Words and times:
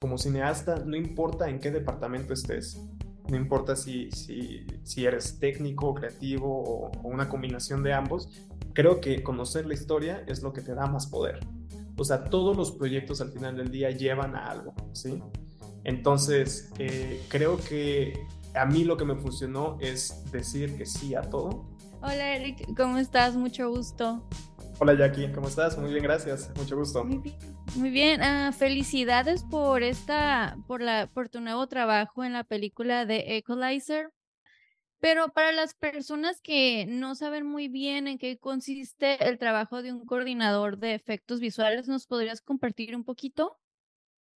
como 0.00 0.18
cineasta, 0.18 0.76
no 0.84 0.94
importa 0.94 1.48
en 1.48 1.58
qué 1.58 1.70
departamento 1.70 2.34
estés, 2.34 2.78
no 3.28 3.36
importa 3.36 3.74
si, 3.74 4.10
si, 4.10 4.66
si 4.82 5.06
eres 5.06 5.38
técnico, 5.38 5.94
creativo 5.94 6.62
o, 6.62 6.90
o, 6.90 7.08
una 7.08 7.28
combinación 7.28 7.82
de 7.82 7.94
ambos, 7.94 8.28
creo 8.74 9.00
que 9.00 9.22
conocer 9.22 9.66
la 9.66 9.74
historia 9.74 10.22
es 10.26 10.42
lo 10.42 10.52
que 10.52 10.60
te 10.60 10.74
da 10.74 10.86
más 10.86 11.06
poder. 11.06 11.40
O 11.96 12.04
sea, 12.04 12.24
todos 12.24 12.56
los 12.56 12.72
proyectos 12.72 13.22
al 13.22 13.32
final 13.32 13.56
del 13.56 13.70
día 13.70 13.90
llevan 13.90 14.36
a 14.36 14.50
algo, 14.50 14.74
¿sí? 14.92 15.22
Entonces, 15.84 16.70
eh, 16.78 17.22
creo 17.28 17.56
que 17.56 18.12
a 18.54 18.66
mí 18.66 18.84
lo 18.84 18.98
que 18.98 19.06
me 19.06 19.16
funcionó 19.16 19.78
es 19.80 20.30
decir 20.30 20.76
que 20.76 20.84
sí 20.84 21.14
a 21.14 21.22
todo. 21.22 21.70
Hola 22.02 22.36
Eric, 22.36 22.76
¿cómo 22.76 22.98
estás? 22.98 23.34
Mucho 23.34 23.70
gusto. 23.70 24.22
Hola 24.78 24.92
Jackie, 24.92 25.32
¿cómo 25.32 25.48
estás? 25.48 25.78
Muy 25.78 25.90
bien, 25.90 26.02
gracias. 26.02 26.52
Mucho 26.54 26.76
gusto. 26.76 27.02
Muy 27.02 27.16
bien. 27.16 27.36
Muy 27.76 27.88
bien. 27.88 28.20
Uh, 28.20 28.52
felicidades 28.52 29.42
por 29.42 29.82
esta, 29.82 30.58
por 30.66 30.82
la, 30.82 31.06
por 31.06 31.30
tu 31.30 31.40
nuevo 31.40 31.66
trabajo 31.66 32.24
en 32.24 32.34
la 32.34 32.44
película 32.44 33.06
de 33.06 33.38
Equalizer. 33.38 34.12
Pero 35.00 35.28
para 35.30 35.52
las 35.52 35.72
personas 35.74 36.42
que 36.42 36.84
no 36.86 37.14
saben 37.14 37.46
muy 37.46 37.68
bien 37.68 38.06
en 38.06 38.18
qué 38.18 38.38
consiste 38.38 39.26
el 39.26 39.38
trabajo 39.38 39.80
de 39.80 39.94
un 39.94 40.04
coordinador 40.04 40.76
de 40.76 40.94
efectos 40.94 41.40
visuales, 41.40 41.88
¿nos 41.88 42.06
podrías 42.06 42.42
compartir 42.42 42.94
un 42.94 43.04
poquito? 43.04 43.58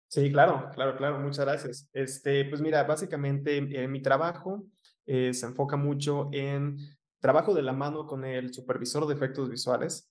Sí, 0.08 0.32
claro, 0.32 0.70
claro, 0.74 0.96
claro. 0.96 1.20
Muchas 1.20 1.44
gracias. 1.44 1.90
Este, 1.92 2.46
pues 2.46 2.62
mira, 2.62 2.84
básicamente 2.84 3.58
eh, 3.58 3.88
mi 3.90 4.02
trabajo 4.02 4.64
eh, 5.06 5.34
se 5.34 5.48
enfoca 5.48 5.76
mucho 5.76 6.30
en 6.32 6.78
trabajo 7.20 7.54
de 7.54 7.62
la 7.62 7.74
mano 7.74 8.08
con 8.08 8.24
el 8.24 8.54
supervisor 8.54 9.06
de 9.06 9.16
efectos 9.16 9.50
visuales 9.50 10.10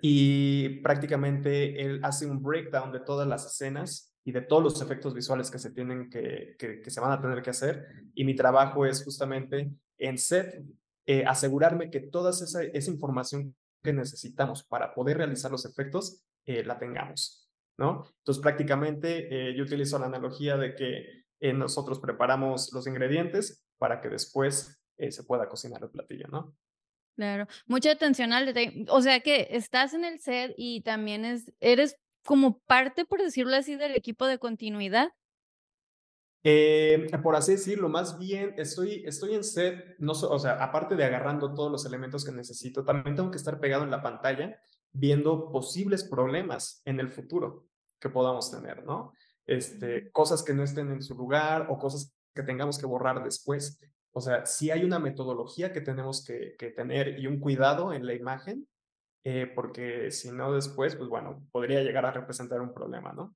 y 0.00 0.80
prácticamente 0.80 1.82
él 1.82 2.00
hace 2.02 2.26
un 2.26 2.42
breakdown 2.42 2.92
de 2.92 3.00
todas 3.00 3.26
las 3.26 3.46
escenas 3.46 4.14
y 4.24 4.32
de 4.32 4.42
todos 4.42 4.62
los 4.62 4.80
efectos 4.80 5.14
visuales 5.14 5.50
que 5.50 5.58
se 5.58 5.72
tienen 5.72 6.08
que, 6.08 6.54
que, 6.58 6.90
se 6.90 7.00
van 7.00 7.12
a 7.12 7.20
tener 7.20 7.42
que 7.42 7.50
hacer. 7.50 7.86
Y 8.14 8.24
mi 8.24 8.36
trabajo 8.36 8.86
es 8.86 9.04
justamente 9.04 9.72
en 9.98 10.18
set 10.18 10.62
eh, 11.06 11.24
asegurarme 11.26 11.90
que 11.90 12.00
toda 12.00 12.30
esa, 12.30 12.62
esa, 12.62 12.90
información 12.90 13.56
que 13.82 13.92
necesitamos 13.92 14.62
para 14.62 14.94
poder 14.94 15.16
realizar 15.16 15.50
los 15.50 15.64
efectos 15.64 16.22
eh, 16.46 16.64
la 16.64 16.78
tengamos, 16.78 17.50
¿no? 17.76 18.06
Entonces 18.18 18.40
prácticamente 18.40 19.50
eh, 19.50 19.56
yo 19.56 19.64
utilizo 19.64 19.98
la 19.98 20.06
analogía 20.06 20.56
de 20.56 20.74
que 20.74 21.22
nosotros 21.54 21.98
preparamos 21.98 22.72
los 22.72 22.86
ingredientes 22.86 23.64
para 23.76 24.00
que 24.00 24.08
después 24.08 24.80
se 24.96 25.24
pueda 25.24 25.48
cocinar 25.48 25.82
el 25.82 25.90
platillo, 25.90 26.28
¿no? 26.28 26.54
Claro, 27.16 27.46
mucha 27.66 27.92
atención 27.92 28.32
al 28.32 28.46
detalle. 28.46 28.86
O 28.88 29.02
sea 29.02 29.20
que 29.20 29.48
estás 29.50 29.94
en 29.94 30.04
el 30.04 30.18
set 30.20 30.54
y 30.56 30.80
también 30.82 31.24
es, 31.24 31.52
eres 31.60 31.96
como 32.24 32.58
parte, 32.60 33.04
por 33.04 33.20
decirlo 33.20 33.56
así, 33.56 33.76
del 33.76 33.94
equipo 33.94 34.26
de 34.26 34.38
continuidad. 34.38 35.12
Eh, 36.44 37.06
por 37.22 37.36
así 37.36 37.52
decirlo, 37.52 37.88
más 37.88 38.18
bien 38.18 38.54
estoy, 38.56 39.04
estoy 39.06 39.34
en 39.34 39.44
set, 39.44 39.94
no, 39.98 40.12
o 40.12 40.38
sea, 40.38 40.62
aparte 40.62 40.96
de 40.96 41.04
agarrando 41.04 41.54
todos 41.54 41.70
los 41.70 41.86
elementos 41.86 42.24
que 42.24 42.32
necesito, 42.32 42.84
también 42.84 43.14
tengo 43.14 43.30
que 43.30 43.36
estar 43.36 43.60
pegado 43.60 43.84
en 43.84 43.92
la 43.92 44.02
pantalla 44.02 44.58
viendo 44.92 45.50
posibles 45.52 46.02
problemas 46.02 46.82
en 46.84 46.98
el 46.98 47.10
futuro 47.10 47.68
que 48.00 48.10
podamos 48.10 48.50
tener, 48.50 48.84
¿no? 48.84 49.12
Este, 49.46 50.10
cosas 50.10 50.42
que 50.42 50.52
no 50.52 50.64
estén 50.64 50.90
en 50.90 51.02
su 51.02 51.14
lugar 51.14 51.68
o 51.70 51.78
cosas 51.78 52.12
que 52.34 52.42
tengamos 52.42 52.78
que 52.78 52.86
borrar 52.86 53.22
después. 53.22 53.80
O 54.12 54.20
sea, 54.20 54.44
sí 54.46 54.70
hay 54.70 54.84
una 54.84 54.98
metodología 54.98 55.72
que 55.72 55.80
tenemos 55.80 56.24
que, 56.24 56.54
que 56.58 56.70
tener 56.70 57.18
y 57.18 57.26
un 57.26 57.40
cuidado 57.40 57.92
en 57.92 58.06
la 58.06 58.14
imagen, 58.14 58.68
eh, 59.24 59.50
porque 59.54 60.10
si 60.10 60.30
no 60.30 60.52
después, 60.52 60.96
pues 60.96 61.08
bueno, 61.08 61.46
podría 61.52 61.82
llegar 61.82 62.04
a 62.04 62.12
representar 62.12 62.60
un 62.60 62.74
problema, 62.74 63.12
¿no? 63.12 63.34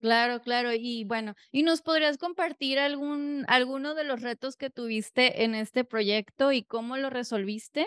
Claro, 0.00 0.40
claro. 0.40 0.72
Y 0.72 1.04
bueno, 1.04 1.34
¿y 1.52 1.62
nos 1.62 1.82
podrías 1.82 2.16
compartir 2.16 2.78
algún, 2.78 3.44
alguno 3.48 3.94
de 3.94 4.04
los 4.04 4.22
retos 4.22 4.56
que 4.56 4.70
tuviste 4.70 5.44
en 5.44 5.54
este 5.54 5.84
proyecto 5.84 6.52
y 6.52 6.64
cómo 6.64 6.96
lo 6.96 7.10
resolviste? 7.10 7.86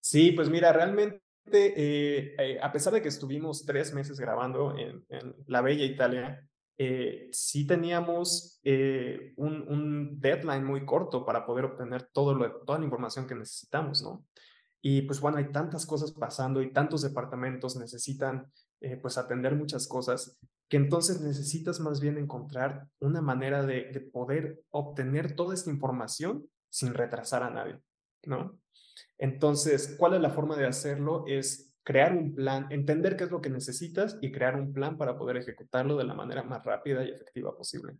Sí, 0.00 0.32
pues 0.32 0.50
mira, 0.50 0.72
realmente, 0.72 1.22
eh, 1.46 2.34
eh, 2.38 2.58
a 2.60 2.70
pesar 2.70 2.92
de 2.92 3.00
que 3.00 3.08
estuvimos 3.08 3.64
tres 3.64 3.94
meses 3.94 4.20
grabando 4.20 4.76
en, 4.76 5.04
en 5.08 5.34
la 5.46 5.62
bella 5.62 5.84
Italia, 5.84 6.46
eh, 6.78 7.28
sí 7.32 7.66
teníamos 7.66 8.60
eh, 8.62 9.32
un, 9.36 9.62
un, 9.68 10.20
deadline 10.20 10.64
muy 10.64 10.84
corto 10.84 11.24
para 11.24 11.46
poder 11.46 11.64
obtener 11.64 12.10
todo 12.12 12.34
lo, 12.34 12.60
toda 12.64 12.78
la 12.78 12.84
información 12.84 13.26
que 13.26 13.34
necesitamos, 13.34 14.02
¿no? 14.02 14.26
Y 14.82 15.02
pues 15.02 15.20
bueno, 15.20 15.38
hay 15.38 15.50
tantas 15.50 15.86
cosas 15.86 16.12
pasando 16.12 16.60
y 16.60 16.72
tantos 16.72 17.02
departamentos 17.02 17.76
necesitan 17.76 18.52
eh, 18.80 18.96
pues 18.96 19.16
atender 19.16 19.56
muchas 19.56 19.88
cosas 19.88 20.38
que 20.68 20.76
entonces 20.76 21.20
necesitas 21.20 21.80
más 21.80 22.00
bien 22.00 22.18
encontrar 22.18 22.86
una 22.98 23.22
manera 23.22 23.64
de, 23.64 23.90
de 23.92 24.00
poder 24.00 24.62
obtener 24.70 25.34
toda 25.34 25.54
esta 25.54 25.70
información 25.70 26.46
sin 26.68 26.92
retrasar 26.92 27.42
a 27.42 27.50
nadie, 27.50 27.80
¿no? 28.24 28.60
Entonces, 29.16 29.94
¿cuál 29.98 30.14
es 30.14 30.20
la 30.20 30.30
forma 30.30 30.56
de 30.56 30.66
hacerlo? 30.66 31.24
Es 31.26 31.74
crear 31.86 32.12
un 32.16 32.34
plan, 32.34 32.66
entender 32.70 33.16
qué 33.16 33.24
es 33.24 33.30
lo 33.30 33.40
que 33.40 33.48
necesitas 33.48 34.18
y 34.20 34.32
crear 34.32 34.56
un 34.56 34.72
plan 34.72 34.98
para 34.98 35.16
poder 35.16 35.36
ejecutarlo 35.36 35.96
de 35.96 36.02
la 36.02 36.14
manera 36.14 36.42
más 36.42 36.64
rápida 36.64 37.04
y 37.04 37.10
efectiva 37.10 37.56
posible. 37.56 37.94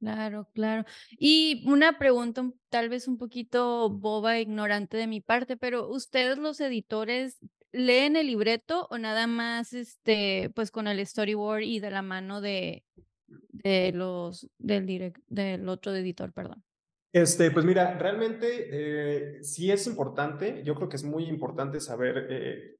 Claro, 0.00 0.48
claro. 0.54 0.86
Y 1.10 1.62
una 1.68 1.98
pregunta 1.98 2.50
tal 2.70 2.88
vez 2.88 3.06
un 3.06 3.18
poquito 3.18 3.90
boba, 3.90 4.40
ignorante 4.40 4.96
de 4.96 5.06
mi 5.06 5.20
parte, 5.20 5.58
pero 5.58 5.90
¿ustedes 5.90 6.38
los 6.38 6.58
editores 6.58 7.38
leen 7.70 8.16
el 8.16 8.28
libreto 8.28 8.88
o 8.90 8.96
nada 8.96 9.26
más 9.26 9.74
este 9.74 10.50
pues 10.54 10.70
con 10.70 10.86
el 10.86 11.06
storyboard 11.06 11.64
y 11.64 11.80
de 11.80 11.90
la 11.90 12.00
mano 12.00 12.40
de, 12.40 12.82
de 13.26 13.92
los 13.92 14.48
del 14.56 14.86
direct, 14.86 15.20
del 15.28 15.68
otro 15.68 15.94
editor, 15.94 16.32
perdón? 16.32 16.64
Este, 17.12 17.50
pues 17.50 17.64
mira, 17.64 17.98
realmente 17.98 18.68
eh, 18.70 19.42
sí 19.42 19.70
es 19.70 19.86
importante, 19.86 20.62
yo 20.64 20.74
creo 20.74 20.88
que 20.88 20.96
es 20.96 21.04
muy 21.04 21.24
importante 21.24 21.80
saber 21.80 22.26
eh, 22.28 22.75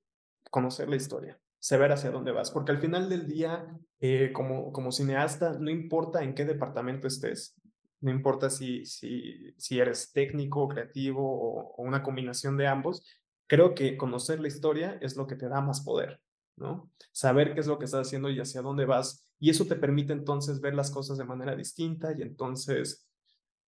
conocer 0.51 0.89
la 0.89 0.97
historia, 0.97 1.39
saber 1.59 1.93
hacia 1.93 2.11
dónde 2.11 2.33
vas, 2.33 2.51
porque 2.51 2.73
al 2.73 2.79
final 2.79 3.09
del 3.09 3.27
día, 3.27 3.67
eh, 4.01 4.33
como, 4.33 4.73
como 4.73 4.93
cineasta, 4.93 5.59
no 5.59 5.71
importa 5.71 6.23
en 6.23 6.34
qué 6.34 6.45
departamento 6.45 7.07
estés, 7.07 7.55
no 8.01 8.11
importa 8.11 8.51
si, 8.51 8.85
si, 8.85 9.55
si 9.56 9.79
eres 9.79 10.12
técnico, 10.12 10.69
creativo 10.69 11.23
o, 11.23 11.75
o, 11.77 11.83
una 11.83 12.03
combinación 12.03 12.56
de 12.56 12.67
ambos, 12.67 13.05
creo 13.47 13.75
que 13.75 13.97
conocer 13.97 14.41
la 14.41 14.49
historia 14.49 14.99
es 15.01 15.17
lo 15.17 15.27
que 15.27 15.37
te 15.37 15.49
da 15.49 15.61
más 15.61 15.81
poder, 15.81 16.21
¿no? 16.56 16.91
Saber 17.12 17.55
qué 17.55 17.61
es 17.61 17.67
lo 17.67 17.79
que 17.79 17.87
estás 17.87 18.06
haciendo 18.06 18.29
y 18.31 18.39
hacia 18.39 18.62
dónde 18.62 18.85
vas, 18.85 19.27
y 19.39 19.51
eso 19.51 19.67
te 19.67 19.77
permite 19.77 20.12
entonces 20.12 20.61
ver 20.61 20.75
las 20.75 20.91
cosas 20.91 21.19
de 21.19 21.25
manera 21.25 21.55
distinta 21.55 22.12
y 22.17 22.23
entonces 22.23 23.06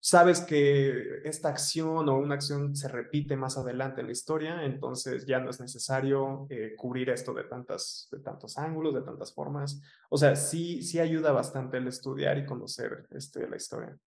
sabes 0.00 0.41
que 0.41 1.20
esta 1.25 1.48
acción 1.48 2.09
o 2.09 2.19
una 2.19 2.34
acción 2.34 2.75
se 2.76 2.88
repite 2.88 3.36
más 3.36 3.59
adelante 3.59 4.00
en 4.00 4.06
la 4.06 4.12
historia, 4.12 4.64
entonces 4.64 5.26
ya 5.26 5.41
no 5.41 5.50
es 5.50 5.60
necesario 5.60 6.47
eh, 6.50 6.75
cubrir 6.76 7.10
esto 7.10 7.34
de, 7.34 7.44
tantas, 7.44 8.08
de 8.10 8.20
tantos 8.20 8.58
ángulos, 8.58 8.94
de 8.94 9.03
tantas 9.03 9.32
formas. 9.32 9.81
O 10.10 10.16
sea, 10.16 10.37
sí, 10.37 10.82
sí 10.82 11.00
ayuda 11.00 11.32
bastante 11.32 11.78
el 11.78 11.88
estudiar 11.88 12.38
y 12.38 12.47
conocer 12.47 13.06
este, 13.10 13.48
la 13.48 13.56
historia. 13.56 13.98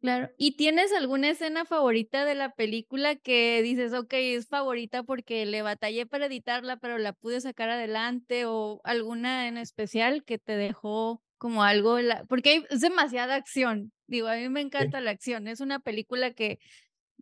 Claro. 0.00 0.30
¿Y 0.36 0.56
tienes 0.56 0.92
alguna 0.92 1.30
escena 1.30 1.64
favorita 1.64 2.24
de 2.24 2.36
la 2.36 2.54
película 2.54 3.16
que 3.16 3.62
dices, 3.62 3.92
ok, 3.94 4.12
es 4.12 4.46
favorita 4.46 5.02
porque 5.02 5.44
le 5.44 5.62
batallé 5.62 6.06
para 6.06 6.26
editarla, 6.26 6.76
pero 6.76 6.98
la 6.98 7.12
pude 7.12 7.40
sacar 7.40 7.68
adelante? 7.68 8.44
¿O 8.46 8.80
alguna 8.84 9.48
en 9.48 9.56
especial 9.56 10.22
que 10.24 10.38
te 10.38 10.56
dejó 10.56 11.20
como 11.38 11.62
algo, 11.62 11.98
la... 12.00 12.24
porque 12.26 12.64
es 12.68 12.80
demasiada 12.80 13.36
acción. 13.36 13.92
Digo, 14.08 14.26
a 14.26 14.36
mí 14.36 14.48
me 14.48 14.60
encanta 14.60 14.98
sí. 14.98 15.04
la 15.04 15.10
acción. 15.12 15.46
Es 15.46 15.60
una 15.60 15.78
película 15.78 16.32
que 16.32 16.58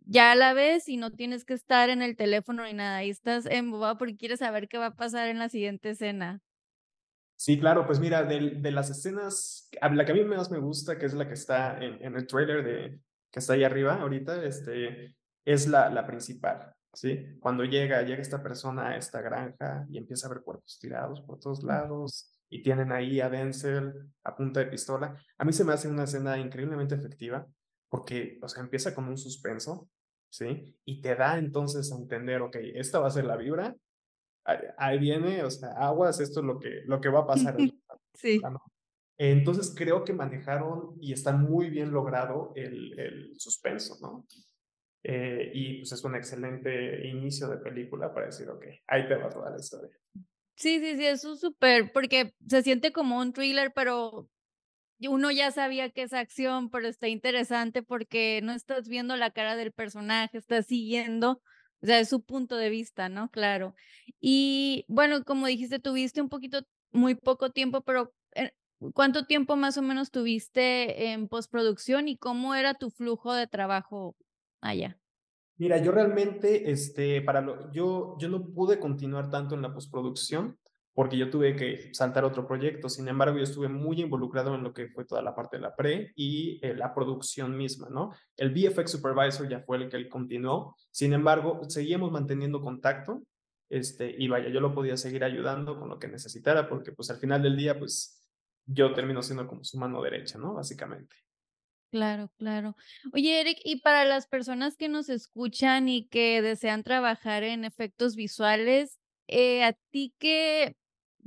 ya 0.05 0.33
la 0.35 0.53
ves 0.53 0.89
y 0.89 0.97
no 0.97 1.11
tienes 1.11 1.45
que 1.45 1.53
estar 1.53 1.89
en 1.89 2.01
el 2.01 2.15
teléfono 2.15 2.63
ni 2.63 2.73
nada. 2.73 2.97
Ahí 2.97 3.09
estás 3.09 3.45
embobado 3.45 3.97
porque 3.97 4.17
quieres 4.17 4.39
saber 4.39 4.67
qué 4.67 4.77
va 4.77 4.87
a 4.87 4.95
pasar 4.95 5.27
en 5.27 5.37
la 5.37 5.49
siguiente 5.49 5.91
escena. 5.91 6.41
Sí, 7.35 7.59
claro, 7.59 7.85
pues 7.85 7.99
mira, 7.99 8.23
de, 8.23 8.55
de, 8.55 8.71
las 8.71 8.89
escenas, 8.89 9.69
la 9.79 10.05
que 10.05 10.11
a 10.11 10.15
mí 10.15 10.23
más 10.23 10.49
me 10.49 10.57
gusta, 10.57 10.97
que 10.97 11.05
es 11.05 11.13
la 11.13 11.27
que 11.27 11.35
está 11.35 11.77
en, 11.77 12.03
en 12.03 12.15
el 12.15 12.25
trailer 12.25 12.63
de, 12.63 12.99
que 13.31 13.39
está 13.39 13.53
ahí 13.53 13.63
arriba 13.63 14.01
ahorita, 14.01 14.43
este, 14.43 15.15
es 15.45 15.67
la, 15.67 15.89
la 15.91 16.07
principal, 16.07 16.73
¿sí? 16.93 17.37
Cuando 17.39 17.63
llega, 17.63 18.01
llega 18.01 18.23
esta 18.23 18.41
persona 18.41 18.89
a 18.89 18.97
esta 18.97 19.21
granja 19.21 19.85
y 19.87 19.99
empieza 19.99 20.25
a 20.25 20.31
ver 20.31 20.41
cuerpos 20.41 20.79
tirados 20.79 21.21
por 21.21 21.39
todos 21.39 21.61
lados, 21.63 22.36
y 22.49 22.61
tienen 22.61 22.91
ahí 22.91 23.19
a 23.19 23.29
Denzel 23.29 23.93
a 24.23 24.35
punta 24.35 24.59
de 24.61 24.67
pistola. 24.67 25.15
A 25.37 25.45
mí 25.45 25.53
se 25.53 25.63
me 25.63 25.73
hace 25.73 25.87
una 25.87 26.05
escena 26.05 26.37
increíblemente 26.37 26.95
efectiva 26.95 27.47
porque, 27.89 28.39
o 28.41 28.47
sea, 28.47 28.63
empieza 28.63 28.93
con 28.93 29.07
un 29.07 29.17
suspenso, 29.17 29.89
¿sí? 30.29 30.75
Y 30.85 31.01
te 31.01 31.15
da 31.15 31.37
entonces 31.37 31.91
a 31.91 31.97
entender, 31.97 32.41
ok, 32.41 32.57
esta 32.75 32.99
va 32.99 33.07
a 33.07 33.11
ser 33.11 33.25
la 33.25 33.37
vibra, 33.37 33.75
ahí 34.77 34.97
viene, 34.99 35.43
o 35.43 35.49
sea, 35.49 35.71
aguas, 35.71 36.19
esto 36.19 36.39
es 36.39 36.45
lo 36.45 36.59
que, 36.59 36.81
lo 36.85 37.01
que 37.01 37.09
va 37.09 37.21
a 37.21 37.27
pasar. 37.27 37.57
sí. 38.13 38.41
Entonces 39.19 39.73
creo 39.75 40.03
que 40.03 40.13
manejaron 40.13 40.95
y 41.01 41.11
está 41.11 41.31
muy 41.31 41.71
bien 41.71 41.91
logrado 41.91 42.53
el, 42.55 42.97
el 42.99 43.39
suspenso, 43.39 43.97
¿no? 43.99 44.25
Eh, 45.03 45.51
y 45.53 45.77
pues 45.79 45.91
es 45.93 46.03
un 46.03 46.15
excelente 46.15 47.07
inicio 47.07 47.47
de 47.47 47.57
película 47.57 48.13
para 48.13 48.27
decir, 48.27 48.49
ok, 48.49 48.65
ahí 48.87 49.07
te 49.07 49.15
va 49.15 49.29
toda 49.29 49.49
la 49.49 49.57
historia. 49.57 49.97
Sí, 50.57 50.79
sí, 50.79 50.97
sí, 50.97 51.05
es 51.05 51.21
súper, 51.21 51.91
porque 51.93 52.33
se 52.47 52.63
siente 52.63 52.91
como 52.91 53.19
un 53.19 53.31
thriller, 53.31 53.71
pero 53.75 54.27
uno 55.01 55.31
ya 55.31 55.51
sabía 55.51 55.91
que 55.91 56.03
es 56.03 56.13
acción, 56.13 56.71
pero 56.71 56.87
está 56.87 57.07
interesante 57.07 57.83
porque 57.83 58.41
no 58.43 58.53
estás 58.53 58.87
viendo 58.87 59.15
la 59.17 59.31
cara 59.31 59.55
del 59.55 59.71
personaje, 59.71 60.39
estás 60.39 60.65
siguiendo, 60.67 61.43
o 61.81 61.85
sea, 61.85 61.99
es 61.99 62.09
su 62.09 62.23
punto 62.23 62.57
de 62.57 62.69
vista, 62.69 63.07
¿no? 63.09 63.29
Claro. 63.29 63.75
Y 64.19 64.85
bueno, 64.87 65.23
como 65.25 65.47
dijiste, 65.47 65.79
tuviste 65.79 66.21
un 66.21 66.29
poquito, 66.29 66.61
muy 66.91 67.15
poco 67.15 67.51
tiempo, 67.51 67.81
pero 67.81 68.15
eh, 68.35 68.53
¿cuánto 68.95 69.27
tiempo 69.27 69.57
más 69.57 69.77
o 69.77 69.83
menos 69.83 70.09
tuviste 70.11 71.11
en 71.11 71.27
postproducción 71.27 72.07
y 72.07 72.17
cómo 72.17 72.55
era 72.55 72.73
tu 72.73 72.89
flujo 72.89 73.33
de 73.33 73.47
trabajo 73.47 74.15
allá? 74.61 74.97
Mira, 75.57 75.77
yo 75.77 75.91
realmente, 75.91 76.69
este, 76.69 77.21
para 77.21 77.41
lo, 77.41 77.71
yo, 77.71 78.15
yo 78.19 78.29
no 78.29 78.45
pude 78.45 78.79
continuar 78.79 79.29
tanto 79.29 79.55
en 79.55 79.61
la 79.61 79.73
postproducción 79.73 80.57
porque 80.93 81.15
yo 81.15 81.29
tuve 81.29 81.55
que 81.55 81.93
saltar 81.93 82.25
otro 82.25 82.47
proyecto. 82.47 82.89
Sin 82.89 83.07
embargo, 83.07 83.37
yo 83.37 83.43
estuve 83.43 83.67
muy 83.67 84.01
involucrado 84.01 84.55
en 84.55 84.63
lo 84.63 84.73
que 84.73 84.87
fue 84.89 85.05
toda 85.05 85.21
la 85.21 85.35
parte 85.35 85.57
de 85.57 85.61
la 85.61 85.75
pre 85.75 86.11
y 86.15 86.59
eh, 86.63 86.73
la 86.73 86.93
producción 86.93 87.55
misma, 87.55 87.87
¿no? 87.89 88.13
El 88.35 88.51
VFX 88.51 88.91
Supervisor 88.91 89.47
ya 89.47 89.59
fue 89.59 89.77
el 89.77 89.89
que 89.89 89.97
él 89.97 90.09
continuó. 90.09 90.75
Sin 90.89 91.13
embargo, 91.13 91.61
seguíamos 91.67 92.11
manteniendo 92.11 92.61
contacto 92.61 93.21
este, 93.69 94.15
y 94.17 94.27
vaya, 94.27 94.49
yo 94.49 94.59
lo 94.59 94.73
podía 94.73 94.97
seguir 94.97 95.23
ayudando 95.23 95.77
con 95.79 95.89
lo 95.89 95.99
que 95.99 96.07
necesitara 96.07 96.67
porque 96.67 96.93
pues 96.93 97.11
al 97.11 97.17
final 97.17 97.43
del 97.43 97.57
día, 97.57 97.77
pues 97.77 98.27
yo 98.65 98.93
termino 98.93 99.21
siendo 99.21 99.47
como 99.47 99.63
su 99.63 99.77
mano 99.77 100.01
derecha, 100.01 100.39
¿no? 100.39 100.55
Básicamente. 100.55 101.15
Claro, 101.91 102.29
claro. 102.37 102.75
Oye, 103.13 103.39
Eric, 103.39 103.59
y 103.63 103.79
para 103.79 104.03
las 104.03 104.27
personas 104.27 104.75
que 104.75 104.89
nos 104.89 105.07
escuchan 105.07 105.87
y 105.87 106.07
que 106.07 106.41
desean 106.41 106.83
trabajar 106.83 107.43
en 107.43 107.63
efectos 107.63 108.15
visuales, 108.15 108.99
eh, 109.27 109.63
¿a 109.63 109.73
ti 109.91 110.13
qué, 110.19 110.75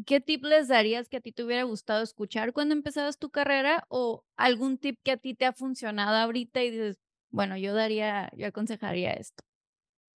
¿qué 0.07 0.21
tip 0.21 0.45
les 0.45 0.69
darías 0.69 1.09
que 1.09 1.17
a 1.17 1.21
ti 1.21 1.33
te 1.33 1.45
hubiera 1.45 1.63
gustado 1.63 2.03
escuchar 2.03 2.53
cuando 2.53 2.75
empezabas 2.75 3.19
tu 3.19 3.31
carrera 3.31 3.85
o 3.89 4.25
algún 4.37 4.77
tip 4.77 4.99
que 5.03 5.13
a 5.13 5.17
ti 5.17 5.35
te 5.35 5.47
ha 5.47 5.55
funcionado 5.55 6.17
ahorita 6.17 6.63
y 6.63 6.71
dices, 6.71 6.99
bueno, 7.31 7.57
yo 7.57 7.75
daría, 7.75 8.31
yo 8.37 8.47
aconsejaría 8.47 9.13
esto? 9.13 9.43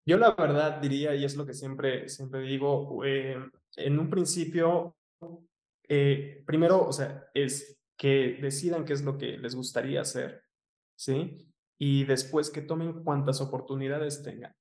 Yo 0.05 0.17
la 0.17 0.31
verdad 0.31 0.81
diría, 0.81 1.15
y 1.15 1.23
es 1.23 1.37
lo 1.37 1.45
que 1.45 1.53
siempre, 1.53 2.09
siempre 2.09 2.41
digo, 2.41 3.05
eh, 3.05 3.37
en 3.77 3.99
un 3.99 4.09
principio, 4.09 4.97
eh, 5.87 6.43
primero, 6.45 6.85
o 6.85 6.91
sea, 6.91 7.29
es 7.33 7.79
que 8.03 8.37
decidan 8.41 8.83
qué 8.83 8.91
es 8.91 9.01
lo 9.01 9.17
que 9.17 9.37
les 9.37 9.55
gustaría 9.55 10.01
hacer, 10.01 10.43
¿sí? 10.93 11.47
Y 11.77 12.03
después 12.03 12.49
que 12.49 12.59
tomen 12.59 13.01
cuantas 13.01 13.39
oportunidades 13.39 14.21
tengan. 14.21 14.53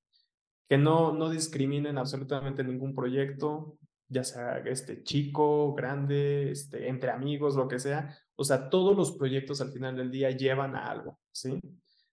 Que 0.69 0.79
no, 0.79 1.13
no 1.13 1.29
discriminen 1.29 1.99
absolutamente 1.99 2.63
ningún 2.63 2.95
proyecto, 2.95 3.79
ya 4.07 4.23
sea 4.23 4.59
este 4.59 5.03
chico, 5.03 5.75
grande, 5.75 6.53
este, 6.53 6.87
entre 6.87 7.11
amigos, 7.11 7.57
lo 7.57 7.67
que 7.67 7.81
sea. 7.81 8.17
O 8.37 8.45
sea, 8.45 8.71
todos 8.71 8.97
los 8.97 9.17
proyectos 9.17 9.61
al 9.61 9.73
final 9.73 9.97
del 9.97 10.13
día 10.13 10.31
llevan 10.31 10.77
a 10.77 10.87
algo, 10.87 11.19
¿sí? 11.33 11.61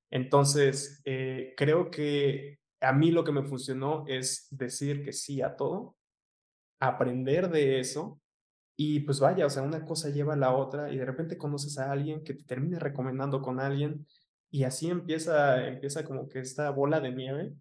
Entonces, 0.10 1.00
eh, 1.06 1.54
creo 1.56 1.92
que 1.92 2.58
a 2.82 2.92
mí 2.92 3.12
lo 3.12 3.24
que 3.24 3.34
me 3.34 3.44
funcionó 3.44 4.04
es 4.08 4.48
decir 4.50 5.06
que 5.06 5.14
sí 5.14 5.44
a 5.44 5.56
todo, 5.56 5.96
aprender 6.80 7.52
de 7.52 7.80
eso 7.80 8.20
y 8.82 9.02
pues 9.02 9.20
vaya, 9.20 9.46
o 9.46 9.50
sea, 9.50 9.62
una 9.62 9.84
cosa 9.84 10.08
lleva 10.08 10.36
a 10.36 10.38
la 10.38 10.56
otra 10.56 10.90
y 10.90 10.98
de 10.98 11.04
repente 11.04 11.38
conoces 11.38 11.78
a 11.80 11.92
alguien 11.92 12.24
que 12.24 12.34
te 12.34 12.46
termine 12.46 12.80
recomendando 12.80 13.42
con 13.42 13.60
alguien 13.60 14.08
y 14.50 14.64
así 14.64 14.90
empieza, 14.90 15.68
empieza 15.68 16.06
como 16.06 16.30
que 16.30 16.40
esta 16.40 16.70
bola 16.70 17.02
de 17.02 17.12
nieve 17.12 17.54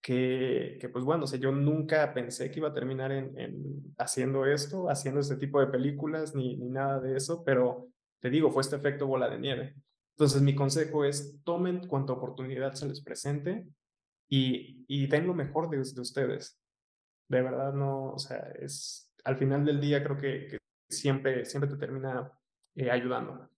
que, 0.00 0.76
que, 0.80 0.88
pues 0.88 1.04
bueno, 1.04 1.22
o 1.22 1.26
sea, 1.28 1.38
yo 1.38 1.52
nunca 1.52 2.12
pensé 2.12 2.50
que 2.50 2.58
iba 2.58 2.70
a 2.70 2.74
terminar 2.74 3.12
en, 3.12 3.38
en 3.38 3.94
haciendo 3.96 4.44
esto, 4.44 4.90
haciendo 4.90 5.20
este 5.20 5.36
tipo 5.36 5.60
de 5.60 5.68
películas, 5.68 6.34
ni, 6.34 6.56
ni, 6.56 6.68
nada 6.68 6.98
de 6.98 7.16
eso, 7.16 7.44
pero 7.44 7.86
te 8.18 8.28
digo, 8.28 8.50
fue 8.50 8.62
este 8.62 8.74
efecto 8.74 9.06
bola 9.06 9.30
de 9.30 9.38
nieve. 9.38 9.76
Entonces, 10.16 10.42
mi 10.42 10.56
consejo 10.56 11.04
es, 11.04 11.38
tomen 11.44 11.86
cuanta 11.86 12.12
oportunidad 12.12 12.74
se 12.74 12.88
les 12.88 13.02
presente 13.02 13.68
y, 14.28 14.84
y 14.88 15.06
den 15.06 15.28
lo 15.28 15.34
mejor 15.34 15.70
de, 15.70 15.76
de 15.76 16.00
ustedes. 16.00 16.60
De 17.28 17.40
verdad, 17.40 17.72
no, 17.72 18.14
o 18.14 18.18
sea, 18.18 18.52
es, 18.58 19.05
al 19.26 19.36
final 19.36 19.64
del 19.64 19.80
día 19.80 20.02
creo 20.02 20.16
que, 20.16 20.46
que 20.46 20.58
siempre, 20.88 21.44
siempre 21.44 21.68
te 21.68 21.76
termina 21.76 22.32
eh, 22.76 22.90
ayudando. 22.90 23.50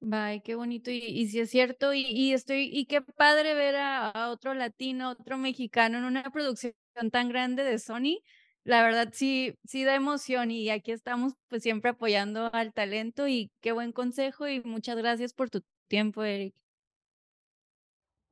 Bye, 0.00 0.42
qué 0.44 0.54
bonito. 0.54 0.92
Y, 0.92 0.98
y 0.98 1.26
sí 1.26 1.40
es 1.40 1.50
cierto, 1.50 1.92
y, 1.92 2.02
y, 2.02 2.32
estoy, 2.32 2.70
y 2.72 2.86
qué 2.86 3.02
padre 3.02 3.54
ver 3.54 3.74
a, 3.74 4.10
a, 4.10 4.30
otro 4.30 4.54
latino, 4.54 5.10
otro 5.10 5.38
mexicano 5.38 5.98
en 5.98 6.04
una 6.04 6.22
producción 6.30 6.72
tan 7.10 7.28
grande 7.28 7.64
de 7.64 7.80
Sony. 7.80 8.22
La 8.62 8.82
verdad 8.82 9.08
sí, 9.12 9.56
sí 9.64 9.82
da 9.82 9.96
emoción 9.96 10.52
y 10.52 10.70
aquí 10.70 10.92
estamos 10.92 11.34
pues 11.48 11.62
siempre 11.62 11.90
apoyando 11.90 12.50
al 12.52 12.72
talento 12.72 13.26
y 13.26 13.50
qué 13.60 13.72
buen 13.72 13.92
consejo 13.92 14.46
y 14.46 14.60
muchas 14.60 14.96
gracias 14.96 15.32
por 15.32 15.50
tu 15.50 15.62
tiempo, 15.88 16.22
Eric. 16.22 16.54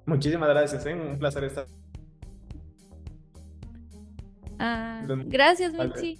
Muchísimas 0.04 0.48
gracias, 0.48 0.86
¿eh? 0.86 0.94
un 0.94 1.18
placer 1.18 1.42
estar. 1.42 1.66
Ah, 4.58 5.02
gracias, 5.26 5.72
Mitzi. 5.72 6.18